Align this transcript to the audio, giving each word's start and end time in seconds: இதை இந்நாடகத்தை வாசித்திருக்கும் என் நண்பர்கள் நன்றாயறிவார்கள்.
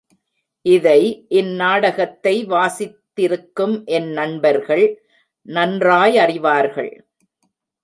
இதை 0.65 1.01
இந்நாடகத்தை 1.29 2.45
வாசித்திருக்கும் 2.45 3.75
என் 3.85 4.09
நண்பர்கள் 4.11 4.85
நன்றாயறிவார்கள். 5.47 6.91